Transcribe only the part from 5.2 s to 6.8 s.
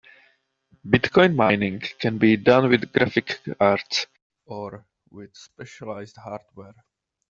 specialized hardware.